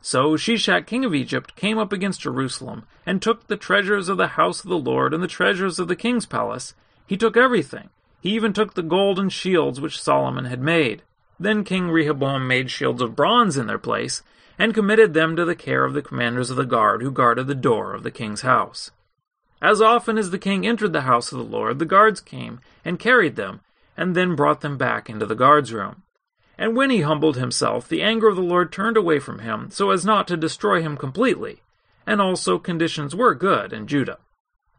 So 0.04 0.36
Shishak 0.36 0.86
king 0.86 1.04
of 1.04 1.14
Egypt 1.14 1.54
came 1.54 1.78
up 1.78 1.92
against 1.92 2.22
Jerusalem, 2.22 2.84
and 3.06 3.22
took 3.22 3.46
the 3.46 3.56
treasures 3.56 4.08
of 4.08 4.16
the 4.16 4.34
house 4.38 4.64
of 4.64 4.68
the 4.68 4.76
Lord 4.76 5.14
and 5.14 5.22
the 5.22 5.28
treasures 5.28 5.78
of 5.78 5.86
the 5.86 5.94
king's 5.94 6.26
palace. 6.26 6.74
He 7.06 7.16
took 7.16 7.36
everything. 7.36 7.88
He 8.20 8.30
even 8.30 8.52
took 8.52 8.74
the 8.74 8.82
golden 8.82 9.28
shields 9.28 9.80
which 9.80 10.02
Solomon 10.02 10.46
had 10.46 10.60
made. 10.60 11.02
Then 11.38 11.62
King 11.62 11.88
Rehoboam 11.88 12.48
made 12.48 12.68
shields 12.68 13.00
of 13.00 13.14
bronze 13.14 13.56
in 13.56 13.68
their 13.68 13.78
place, 13.78 14.22
and 14.58 14.74
committed 14.74 15.14
them 15.14 15.36
to 15.36 15.44
the 15.44 15.54
care 15.54 15.84
of 15.84 15.94
the 15.94 16.02
commanders 16.02 16.50
of 16.50 16.56
the 16.56 16.64
guard 16.64 17.02
who 17.02 17.12
guarded 17.12 17.46
the 17.46 17.54
door 17.54 17.94
of 17.94 18.02
the 18.02 18.10
king's 18.10 18.42
house. 18.42 18.90
As 19.60 19.80
often 19.80 20.18
as 20.18 20.30
the 20.30 20.38
king 20.38 20.66
entered 20.66 20.92
the 20.92 21.02
house 21.02 21.30
of 21.30 21.38
the 21.38 21.44
Lord, 21.44 21.78
the 21.78 21.84
guards 21.84 22.20
came 22.20 22.60
and 22.84 22.98
carried 22.98 23.36
them, 23.36 23.60
and 23.96 24.16
then 24.16 24.34
brought 24.34 24.62
them 24.62 24.76
back 24.76 25.08
into 25.08 25.26
the 25.26 25.36
guard's 25.36 25.72
room. 25.72 26.02
And 26.58 26.76
when 26.76 26.90
he 26.90 27.00
humbled 27.00 27.36
himself, 27.36 27.88
the 27.88 28.02
anger 28.02 28.28
of 28.28 28.36
the 28.36 28.42
Lord 28.42 28.70
turned 28.70 28.96
away 28.96 29.18
from 29.18 29.40
him, 29.40 29.70
so 29.70 29.90
as 29.90 30.04
not 30.04 30.28
to 30.28 30.36
destroy 30.36 30.82
him 30.82 30.96
completely. 30.96 31.62
And 32.06 32.20
also 32.20 32.58
conditions 32.58 33.16
were 33.16 33.34
good 33.34 33.72
in 33.72 33.86
Judah. 33.86 34.18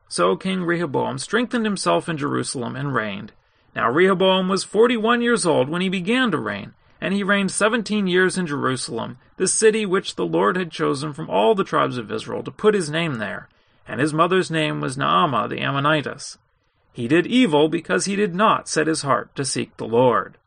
So 0.08 0.36
King 0.36 0.64
Rehoboam 0.64 1.18
strengthened 1.18 1.66
himself 1.66 2.08
in 2.08 2.18
Jerusalem 2.18 2.76
and 2.76 2.94
reigned. 2.94 3.32
Now 3.76 3.90
Rehoboam 3.90 4.48
was 4.48 4.64
forty 4.64 4.96
one 4.96 5.22
years 5.22 5.46
old 5.46 5.70
when 5.70 5.82
he 5.82 5.90
began 5.90 6.30
to 6.32 6.38
reign, 6.38 6.74
and 7.02 7.14
he 7.14 7.24
reigned 7.24 7.50
seventeen 7.50 8.06
years 8.06 8.38
in 8.38 8.46
Jerusalem, 8.46 9.18
the 9.38 9.48
city 9.48 9.86
which 9.86 10.16
the 10.16 10.26
Lord 10.26 10.56
had 10.56 10.70
chosen 10.70 11.12
from 11.14 11.30
all 11.30 11.56
the 11.56 11.64
tribes 11.64 11.98
of 11.98 12.12
Israel 12.12 12.44
to 12.44 12.52
put 12.52 12.76
his 12.76 12.92
name 12.92 13.16
there, 13.16 13.50
and 13.88 14.00
his 14.00 14.14
mother's 14.14 14.52
name 14.52 14.80
was 14.80 14.96
Naamah 14.96 15.50
the 15.50 15.60
Ammonitess. 15.60 16.38
He 16.94 17.08
did 17.08 17.26
evil 17.26 17.68
because 17.68 18.06
he 18.06 18.16
did 18.16 18.36
not 18.36 18.70
set 18.70 18.86
his 18.86 19.02
heart 19.02 19.36
to 19.36 19.44
seek 19.44 19.76
the 19.78 19.88
Lord. 19.88 20.38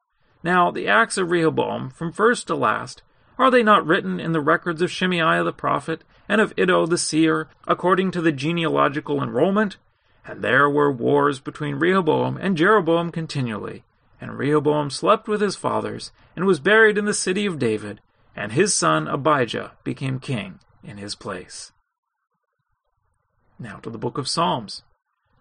Now, 0.46 0.70
the 0.70 0.86
acts 0.86 1.18
of 1.18 1.32
Rehoboam, 1.32 1.90
from 1.90 2.12
first 2.12 2.46
to 2.46 2.54
last, 2.54 3.02
are 3.36 3.50
they 3.50 3.64
not 3.64 3.84
written 3.84 4.20
in 4.20 4.30
the 4.30 4.40
records 4.40 4.80
of 4.80 4.92
Shemaiah 4.92 5.42
the 5.42 5.52
prophet, 5.52 6.04
and 6.28 6.40
of 6.40 6.52
Iddo 6.56 6.86
the 6.86 6.96
seer, 6.96 7.48
according 7.66 8.12
to 8.12 8.20
the 8.20 8.30
genealogical 8.30 9.20
enrollment? 9.20 9.76
And 10.24 10.42
there 10.42 10.70
were 10.70 10.92
wars 10.92 11.40
between 11.40 11.80
Rehoboam 11.80 12.36
and 12.36 12.56
Jeroboam 12.56 13.10
continually, 13.10 13.82
and 14.20 14.38
Rehoboam 14.38 14.88
slept 14.88 15.26
with 15.26 15.40
his 15.40 15.56
fathers, 15.56 16.12
and 16.36 16.44
was 16.44 16.60
buried 16.60 16.96
in 16.96 17.06
the 17.06 17.12
city 17.12 17.44
of 17.44 17.58
David, 17.58 18.00
and 18.36 18.52
his 18.52 18.72
son 18.72 19.08
Abijah 19.08 19.72
became 19.82 20.20
king 20.20 20.60
in 20.84 20.98
his 20.98 21.16
place. 21.16 21.72
Now 23.58 23.78
to 23.78 23.90
the 23.90 23.98
book 23.98 24.16
of 24.16 24.28
Psalms. 24.28 24.84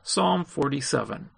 Psalm 0.02 0.44
47. 0.46 1.30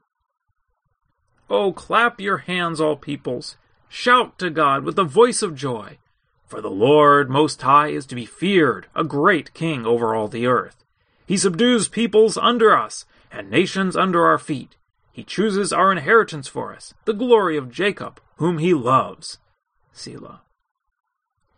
Oh, 1.50 1.72
clap 1.72 2.20
your 2.20 2.40
hands, 2.40 2.82
all 2.82 2.96
peoples. 2.96 3.56
Shout 3.90 4.38
to 4.40 4.50
God 4.50 4.84
with 4.84 4.96
the 4.96 5.04
voice 5.04 5.42
of 5.42 5.56
joy. 5.56 5.98
For 6.46 6.62
the 6.62 6.70
Lord 6.70 7.30
Most 7.30 7.62
High 7.62 7.90
is 7.90 8.06
to 8.08 8.16
be 8.16 8.26
feared, 8.26 8.88
a 8.96 9.04
great 9.04 9.54
king 9.54 9.86
over 9.86 10.14
all 10.14 10.28
the 10.28 10.46
earth. 10.46 10.84
He 11.26 11.38
subdues 11.38 11.88
peoples 11.88 12.38
under 12.38 12.76
us, 12.76 13.06
and 13.32 13.50
nations 13.50 13.96
under 13.96 14.26
our 14.26 14.38
feet. 14.38 14.78
He 15.12 15.24
chooses 15.24 15.74
our 15.74 15.92
inheritance 15.92 16.48
for 16.48 16.74
us, 16.74 16.94
the 17.06 17.14
glory 17.14 17.58
of 17.58 17.72
Jacob, 17.72 18.22
whom 18.38 18.60
he 18.60 18.74
loves. 18.74 19.40
Selah. 19.92 20.42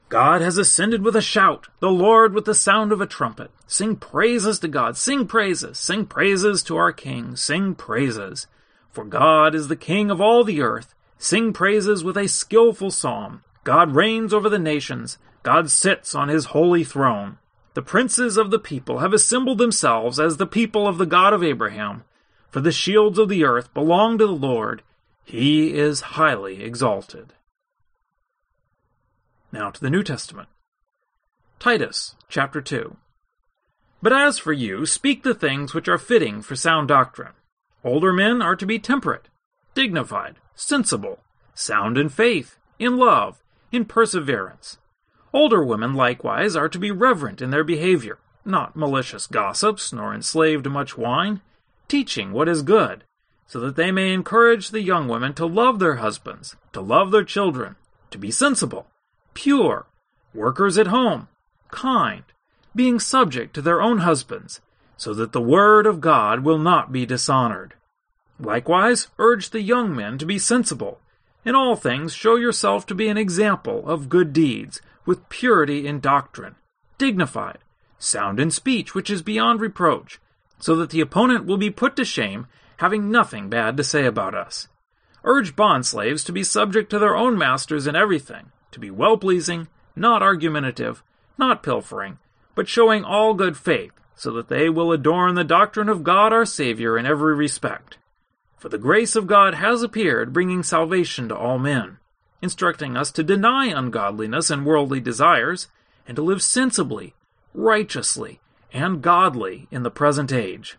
God 0.08 0.42
has 0.42 0.58
ascended 0.58 1.04
with 1.04 1.16
a 1.16 1.22
shout, 1.22 1.68
the 1.80 1.92
Lord 1.92 2.34
with 2.34 2.46
the 2.46 2.56
sound 2.56 2.92
of 2.92 3.00
a 3.00 3.06
trumpet. 3.06 3.52
Sing 3.68 3.96
praises 3.96 4.58
to 4.60 4.68
God, 4.68 4.98
sing 4.98 5.28
praises, 5.28 5.78
sing 5.78 6.08
praises 6.08 6.64
to 6.64 6.78
our 6.78 6.92
King, 6.92 7.36
sing 7.36 7.76
praises. 7.76 8.48
For 8.92 9.06
God 9.06 9.54
is 9.56 9.68
the 9.68 9.76
King 9.76 10.10
of 10.10 10.20
all 10.20 10.44
the 10.44 10.62
earth. 10.62 10.96
Sing 11.18 11.54
praises 11.54 12.04
with 12.04 12.18
a 12.18 12.28
skillful 12.28 12.92
psalm. 12.92 13.44
God 13.64 13.94
reigns 13.94 14.34
over 14.34 14.50
the 14.50 14.60
nations. 14.60 15.18
God 15.44 15.70
sits 15.70 16.16
on 16.16 16.30
his 16.30 16.46
holy 16.46 16.84
throne. 16.84 17.38
The 17.74 17.82
princes 17.82 18.38
of 18.38 18.52
the 18.52 18.60
people 18.60 19.00
have 19.00 19.14
assembled 19.14 19.58
themselves 19.58 20.20
as 20.20 20.38
the 20.38 20.48
people 20.48 20.88
of 20.88 20.98
the 20.98 21.06
God 21.06 21.34
of 21.34 21.44
Abraham. 21.44 22.04
For 22.50 22.62
the 22.62 22.72
shields 22.72 23.20
of 23.20 23.30
the 23.30 23.44
earth 23.44 23.74
belong 23.74 24.18
to 24.18 24.26
the 24.26 24.34
Lord. 24.34 24.82
He 25.24 25.74
is 25.78 26.02
highly 26.02 26.64
exalted. 26.64 27.34
Now 29.52 29.70
to 29.70 29.80
the 29.80 29.90
New 29.90 30.04
Testament. 30.04 30.50
Titus, 31.60 32.16
chapter 32.28 32.62
2. 32.62 32.96
But 34.02 34.14
as 34.14 34.40
for 34.40 34.54
you, 34.54 34.86
speak 34.86 35.24
the 35.24 35.36
things 35.36 35.74
which 35.74 35.88
are 35.88 35.98
fitting 35.98 36.42
for 36.42 36.56
sound 36.56 36.88
doctrine. 36.88 37.34
Older 37.84 38.12
men 38.12 38.42
are 38.42 38.56
to 38.56 38.66
be 38.66 38.78
temperate, 38.80 39.30
dignified, 39.74 40.36
sensible, 40.54 41.20
sound 41.54 41.98
in 41.98 42.10
faith, 42.10 42.58
in 42.78 42.98
love, 42.98 43.42
in 43.72 43.86
perseverance. 43.86 44.78
Older 45.32 45.64
women 45.64 45.94
likewise 45.94 46.56
are 46.56 46.70
to 46.70 46.80
be 46.80 46.92
reverent 46.92 47.42
in 47.42 47.52
their 47.52 47.64
behavior, 47.64 48.18
not 48.44 48.76
malicious 48.76 49.28
gossips, 49.28 49.94
nor 49.94 50.14
enslaved 50.14 50.64
to 50.66 50.70
much 50.70 50.98
wine, 50.98 51.42
teaching 51.88 52.32
what 52.32 52.50
is 52.50 52.64
good, 52.64 53.04
so 53.48 53.60
that 53.60 53.76
they 53.76 53.92
may 53.92 54.14
encourage 54.14 54.70
the 54.70 54.82
young 54.82 55.08
women 55.08 55.34
to 55.34 55.46
love 55.46 55.80
their 55.80 55.96
husbands, 55.96 56.56
to 56.74 56.82
love 56.82 57.12
their 57.12 57.24
children, 57.24 57.76
to 58.12 58.18
be 58.18 58.32
sensible, 58.32 58.88
pure, 59.34 59.86
workers 60.34 60.78
at 60.78 60.88
home, 60.88 61.28
kind, 61.72 62.24
being 62.76 63.00
subject 63.00 63.54
to 63.54 63.62
their 63.62 63.82
own 63.82 64.00
husbands, 64.00 64.62
so 65.00 65.14
that 65.14 65.32
the 65.32 65.42
word 65.42 65.88
of 65.88 66.02
God 66.02 66.42
will 66.42 66.58
not 66.58 66.92
be 66.92 67.06
dishonored. 67.06 67.74
Likewise, 68.38 69.08
urge 69.18 69.50
the 69.50 69.62
young 69.62 69.96
men 69.96 70.18
to 70.18 70.26
be 70.26 70.38
sensible. 70.38 71.00
In 71.46 71.56
all 71.56 71.78
things, 71.78 72.14
show 72.14 72.36
yourself 72.36 72.86
to 72.88 72.96
be 72.96 73.08
an 73.08 73.18
example 73.18 73.88
of 73.88 74.10
good 74.10 74.34
deeds, 74.34 74.82
with 75.06 75.30
purity 75.30 75.88
in 75.88 76.02
doctrine, 76.02 76.56
dignified, 76.98 77.60
sound 77.98 78.42
in 78.42 78.52
speech 78.52 78.94
which 78.94 79.10
is 79.10 79.22
beyond 79.22 79.62
reproach, 79.62 80.20
so 80.60 80.76
that 80.76 80.90
the 80.90 81.00
opponent 81.00 81.46
will 81.46 81.58
be 81.58 81.70
put 81.70 81.96
to 81.96 82.04
shame, 82.04 82.48
having 82.78 83.10
nothing 83.10 83.48
bad 83.48 83.78
to 83.78 83.86
say 83.86 84.06
about 84.06 84.36
us. 84.36 84.68
Urge 85.24 85.56
bond 85.56 85.86
slaves 85.86 86.26
to 86.26 86.34
be 86.34 86.44
subject 86.44 86.90
to 86.90 87.00
their 87.00 87.16
own 87.16 87.38
masters 87.38 87.88
in 87.88 87.96
everything, 87.96 88.52
to 88.72 88.80
be 88.82 88.92
well 88.92 89.16
pleasing, 89.16 89.70
not 89.96 90.22
argumentative, 90.22 91.02
not 91.38 91.64
pilfering, 91.64 92.20
but 92.54 92.68
showing 92.68 93.06
all 93.06 93.34
good 93.34 93.56
faith, 93.56 93.94
so 94.20 94.32
that 94.34 94.50
they 94.50 94.68
will 94.70 94.92
adorn 94.92 95.36
the 95.36 95.46
doctrine 95.46 95.88
of 95.88 96.04
God 96.04 96.34
our 96.34 96.46
Savior 96.46 96.98
in 96.98 97.06
every 97.06 97.34
respect. 97.34 97.98
For 98.58 98.68
the 98.68 98.78
grace 98.78 99.16
of 99.16 99.28
God 99.28 99.54
has 99.54 99.82
appeared, 99.82 100.34
bringing 100.34 100.62
salvation 100.62 101.30
to 101.30 101.38
all 101.38 101.58
men, 101.58 102.00
instructing 102.42 102.98
us 102.98 103.12
to 103.14 103.24
deny 103.24 103.68
ungodliness 103.68 104.50
and 104.50 104.66
worldly 104.66 105.00
desires, 105.00 105.70
and 106.06 106.18
to 106.18 106.22
live 106.22 106.44
sensibly, 106.44 107.14
righteously, 107.54 108.42
and 108.74 109.02
godly 109.02 109.70
in 109.72 109.84
the 109.84 109.90
present 109.90 110.34
age, 110.34 110.78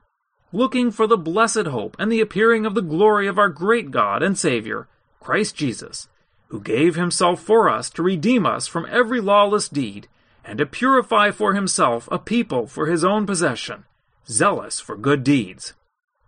looking 0.53 0.91
for 0.91 1.07
the 1.07 1.17
blessed 1.17 1.67
hope 1.67 1.97
and 1.99 2.13
the 2.13 2.21
appearing 2.21 2.67
of 2.67 2.75
the 2.75 2.83
glory 2.83 3.27
of 3.27 3.39
our 3.39 3.49
great 3.49 3.91
God 3.91 4.23
and 4.23 4.39
Savior, 4.39 4.87
Christ 5.19 5.57
Jesus, 5.57 6.09
who 6.49 6.61
gave 6.61 6.95
himself 6.95 7.41
for 7.41 7.71
us 7.71 7.89
to 7.89 8.03
redeem 8.03 8.45
us 8.45 8.67
from 8.67 8.87
every 8.91 9.23
lawless 9.23 9.67
deed, 9.67 10.09
and 10.45 10.59
to 10.59 10.67
purify 10.67 11.31
for 11.31 11.55
himself 11.55 12.09
a 12.11 12.19
people 12.19 12.67
for 12.67 12.87
his 12.87 13.05
own 13.05 13.27
possession, 13.27 13.85
zealous 14.29 14.81
for 14.81 14.97
good 14.97 15.25
deeds. 15.25 15.75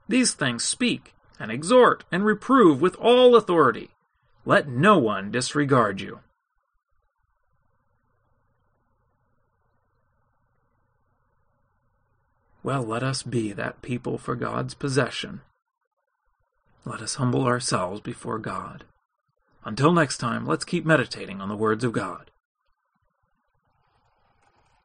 These 0.08 0.34
things 0.34 0.64
speak, 0.64 1.14
and 1.38 1.50
exhort, 1.50 2.04
and 2.12 2.24
reprove 2.24 2.80
with 2.80 2.96
all 2.96 3.36
authority. 3.36 3.90
Let 4.44 4.68
no 4.68 4.98
one 4.98 5.30
disregard 5.30 6.00
you. 6.00 6.20
Well, 12.64 12.82
let 12.82 13.02
us 13.02 13.22
be 13.22 13.52
that 13.52 13.82
people 13.82 14.18
for 14.18 14.36
God's 14.36 14.74
possession. 14.74 15.40
Let 16.84 17.00
us 17.00 17.16
humble 17.16 17.44
ourselves 17.44 18.00
before 18.00 18.38
God. 18.38 18.84
Until 19.64 19.92
next 19.92 20.18
time, 20.18 20.46
let's 20.46 20.64
keep 20.64 20.84
meditating 20.84 21.40
on 21.40 21.48
the 21.48 21.56
words 21.56 21.84
of 21.84 21.92
God. 21.92 22.31